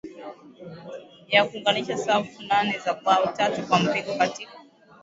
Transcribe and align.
Ya 1.27 1.45
kuunganisha 1.45 1.97
safu 1.97 2.41
nane 2.43 2.79
za 2.79 2.93
bao 2.93 3.27
tatu 3.37 3.67
kwa 3.67 3.79
mpigo 3.79 4.15
katika 4.17 4.53